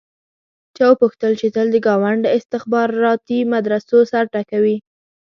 چا 0.75 0.85
وپوښتل 0.91 1.31
چې 1.41 1.47
تل 1.55 1.67
د 1.71 1.77
ګاونډ 1.87 2.19
له 2.25 2.29
استخباراتي 2.37 3.39
مدرسو 3.53 3.97
سر 4.11 4.23
ټکوې. 4.33 4.77